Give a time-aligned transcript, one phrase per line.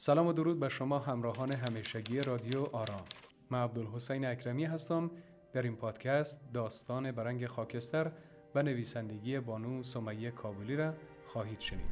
[0.00, 3.04] سلام و درود به شما همراهان همیشگی رادیو آرام
[3.50, 5.10] من عبدالحسین اکرمی هستم
[5.52, 8.12] در این پادکست داستان برنگ خاکستر
[8.54, 10.94] و نویسندگی بانو سمیه کابلی را
[11.26, 11.86] خواهید شنید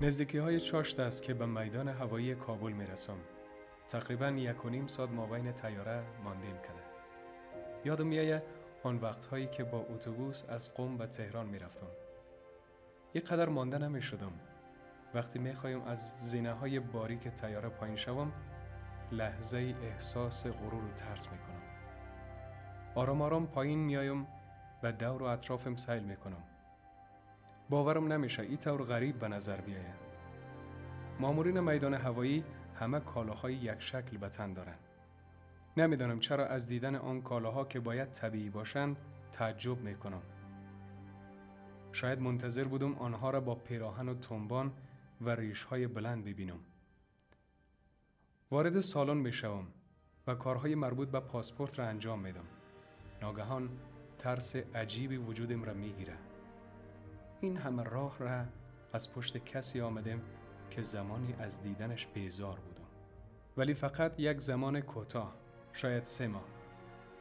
[0.00, 3.16] نزدیکی های چاشت است که به میدان هوایی کابل می رسم.
[3.88, 6.82] تقریبا یک و نیم ساعت مابین تیاره ماندیم کرده
[7.84, 8.42] یادم میآید
[8.82, 11.86] آن وقتهایی که با اتوبوس از قم به تهران می رفتم.
[13.14, 14.00] یک قدر مانده نمی.
[15.14, 18.32] وقتی می خواهیم از زینه های باریک تیاره پایین شوم
[19.12, 21.60] لحظه احساس غرور و ترس می کنم.
[22.94, 24.26] آرام آرام پایین میایم
[24.82, 26.42] و دور و اطرافم سیل می کنم.
[27.70, 30.10] باورم نمیشه ای طور غریب به نظر بیاید.
[31.20, 34.78] مامورین میدان هوایی همه کالاهای یک شکل به تن دارند.
[35.76, 38.96] نمی‌دانم چرا از دیدن آن کالاها که باید طبیعی باشند
[39.32, 40.22] تعجب می کنم.
[41.92, 44.72] شاید منتظر بودم آنها را با پیراهن و تنبان
[45.20, 46.60] و ریشهای بلند ببینم.
[48.50, 49.66] وارد سالن می شوم
[50.26, 52.44] و کارهای مربوط به پاسپورت را انجام میدم.
[53.22, 53.70] ناگهان
[54.18, 56.16] ترس عجیبی وجودم را می‌گیره.
[57.40, 58.44] این همه راه را
[58.92, 60.20] از پشت کسی آمدم
[60.70, 62.88] که زمانی از دیدنش بیزار بودم.
[63.56, 65.34] ولی فقط یک زمان کوتاه
[65.72, 66.44] شاید سه ماه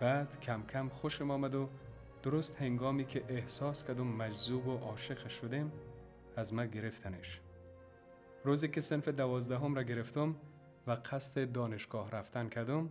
[0.00, 1.68] بعد کم کم خوشم آمد و
[2.22, 5.72] درست هنگامی که احساس کردم مجذوب و عاشق شدم
[6.36, 7.40] از من گرفتنش
[8.44, 10.36] روزی که سنف دوازدهم را گرفتم
[10.86, 12.90] و قصد دانشگاه رفتن کردم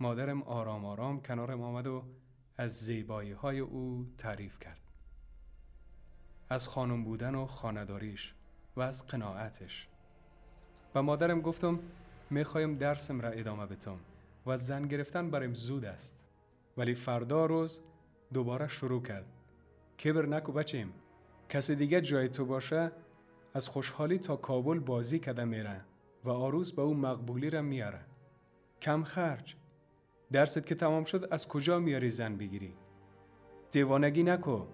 [0.00, 2.02] مادرم آرام آرام کنارم آمد و
[2.58, 4.80] از زیبایی های او تعریف کرد.
[6.50, 8.34] از خانم بودن و خانداریش
[8.76, 9.88] و از قناعتش.
[10.94, 11.78] و مادرم گفتم
[12.30, 13.98] می‌خوایم درسم را ادامه بتم
[14.46, 16.20] و زن گرفتن بریم زود است.
[16.76, 17.80] ولی فردا روز
[18.32, 19.26] دوباره شروع کرد.
[20.04, 20.92] کبر نکو بچیم
[21.48, 22.92] کسی دیگه جای تو باشه
[23.56, 25.80] از خوشحالی تا کابل بازی کده میره
[26.24, 28.00] و آروز به او مقبولی را میاره.
[28.82, 29.56] کم خرج.
[30.32, 32.74] درست که تمام شد از کجا میاری زن بگیری؟
[33.70, 34.66] دیوانگی نکو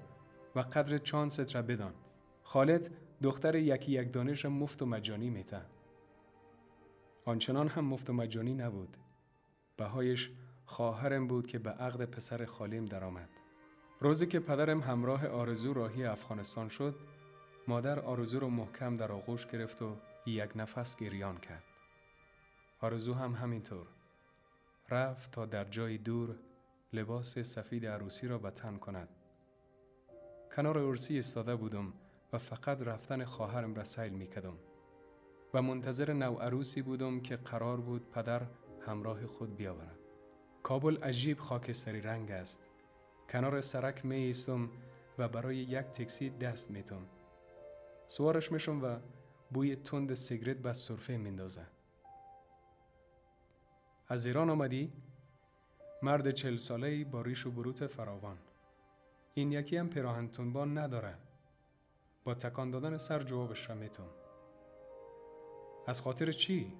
[0.54, 1.92] و قدر چانست را بدان.
[2.42, 2.90] خالد
[3.22, 5.60] دختر یکی یک دانش مفت و مجانی میته.
[7.24, 8.96] آنچنان هم مفت و مجانی نبود.
[9.76, 10.30] بهایش
[10.64, 13.28] خواهرم بود که به عقد پسر خالیم درآمد.
[14.00, 16.94] روزی که پدرم همراه آرزو راهی افغانستان شد
[17.68, 19.96] مادر آرزو رو محکم در آغوش گرفت و
[20.26, 21.62] یک نفس گریان کرد.
[22.80, 23.86] آرزو هم همینطور.
[24.90, 26.36] رفت تا در جای دور
[26.92, 29.08] لباس سفید عروسی را به تن کند.
[30.56, 31.92] کنار عرسی استاده بودم
[32.32, 34.56] و فقط رفتن خواهرم را سیل می کدم.
[35.54, 38.42] و منتظر نو عروسی بودم که قرار بود پدر
[38.86, 39.98] همراه خود بیاورد.
[40.62, 42.66] کابل عجیب خاکستری رنگ است.
[43.30, 44.70] کنار سرک می ایستم
[45.18, 47.06] و برای یک تکسی دست میتم.
[48.12, 48.96] سوارش میشم و
[49.50, 51.66] بوی تند سیگرت به صرفه میندازه.
[54.08, 54.92] از ایران آمدی؟
[56.02, 58.38] مرد چل ساله با ریش و بروت فراوان.
[59.34, 61.14] این یکی هم پیراهن تنبان نداره.
[62.24, 64.10] با تکان دادن سر جوابش را میتم.
[65.86, 66.72] از خاطر چی؟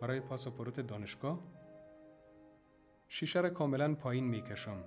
[0.00, 1.40] برای پاسپورت دانشگاه؟
[3.08, 4.84] شیشه را کاملا پایین می‌کشم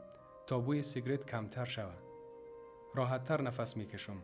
[0.47, 2.03] تا بوی سیگرت کمتر شود.
[2.95, 4.23] راحتتر نفس می‌کشم.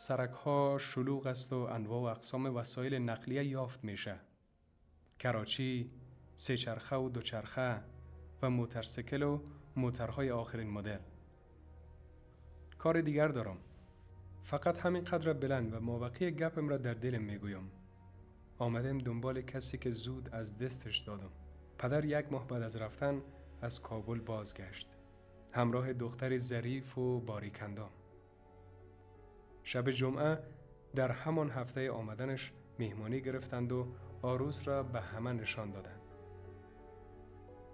[0.00, 4.16] سرک ها شلوغ است و انواع و اقسام وسایل نقلیه یافت میشه.
[5.18, 5.90] کراچی،
[6.36, 7.80] سه چرخه و دوچرخه
[8.42, 9.40] و موترسیکل و
[9.76, 10.98] موترهای آخرین مدل.
[12.78, 13.56] کار دیگر دارم.
[14.42, 17.70] فقط همین قدر بلند و مابقی گپم را در دلم می‌گویم.
[18.58, 21.30] آمدم دنبال کسی که زود از دستش دادم.
[21.78, 23.22] پدر یک ماه بعد از رفتن
[23.62, 24.88] از کابل بازگشت.
[25.52, 27.90] همراه دختری ظریف و باریکندام.
[29.64, 30.38] شب جمعه
[30.94, 33.86] در همان هفته آمدنش مهمانی گرفتند و
[34.22, 36.00] آروس را به همه نشان دادند.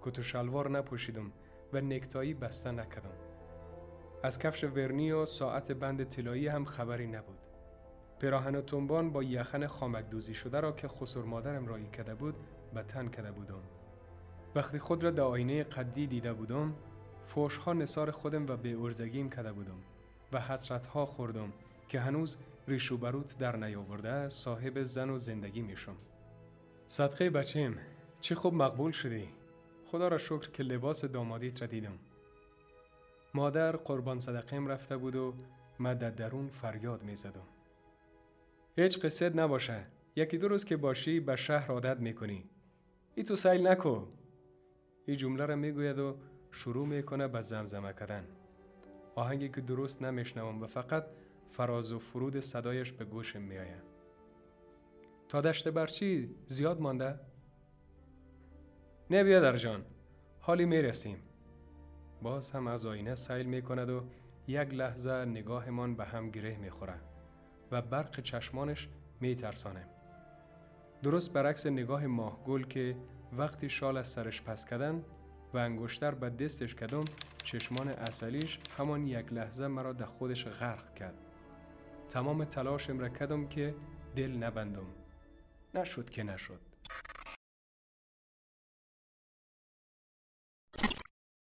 [0.01, 1.31] کت و شلوار نپوشیدم
[1.73, 3.09] و نکتایی بسته نکردم.
[4.23, 7.37] از کفش ورنی و ساعت بند طلایی هم خبری نبود.
[8.19, 12.35] پیراهن و تنبان با یخن خامک دوزی شده را که خسر مادرم رایی کرده بود
[12.73, 13.61] به تن کرده بودم.
[14.55, 16.75] وقتی خود را در آینه قدی دیده بودم
[17.27, 19.79] فوش ها نصار خودم و به ارزگیم کرده بودم
[20.31, 21.53] و حسرت ها خوردم
[21.87, 22.37] که هنوز
[22.67, 25.95] ریش و بروت در نیاورده صاحب زن و زندگی میشم.
[26.87, 27.77] صدقه بچیم
[28.21, 29.29] چه خوب مقبول شدی.
[29.85, 31.99] خدا را شکر که لباس دامادیت را دیدم.
[33.33, 35.33] مادر قربان صدقیم رفته بود و
[35.79, 37.47] من در درون فریاد می زدم.
[38.77, 39.85] هیچ قصد نباشه.
[40.15, 42.49] یکی دو روز که باشی به شهر عادت می‌کنی.
[43.15, 44.05] ای تو سیل نکو.
[45.05, 46.17] این جمله را می‌گوید و
[46.51, 48.27] شروع می‌کنه به زمزمه کردن.
[49.15, 51.05] آهنگی که درست نمیشنوم و فقط
[51.51, 53.83] فراز و فرود صدایش به گوشم میآید
[55.29, 57.19] تا دشت برچی زیاد مانده؟
[59.09, 59.85] نه بیادر جان
[60.39, 61.17] حالی می‌رسیم
[62.21, 64.03] باز هم از آینه سیل می کند و
[64.47, 66.99] یک لحظه نگاهمان به هم گره می خوره
[67.71, 68.89] و برق چشمانش
[69.21, 69.87] می ترسانه.
[71.03, 72.97] درست برعکس نگاه ماهگل که
[73.37, 75.03] وقتی شال از سرش پس کردن
[75.53, 77.03] و انگشتر به دستش کدم
[77.43, 81.26] چشمان اصلیش همان یک لحظه مرا در خودش غرق کرد
[82.09, 83.75] تمام تلاشم را کدم که
[84.15, 84.87] دل نبندم.
[85.73, 86.66] نشد که نشد.